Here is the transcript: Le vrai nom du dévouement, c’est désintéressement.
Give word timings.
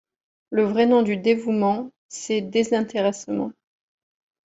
Le 0.49 0.63
vrai 0.63 0.87
nom 0.87 1.03
du 1.03 1.15
dévouement, 1.15 1.91
c’est 2.09 2.41
désintéressement. 2.41 3.51